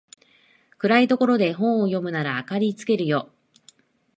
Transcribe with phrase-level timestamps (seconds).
[0.79, 3.29] 暗いところで本を読むなら明かりつけるよ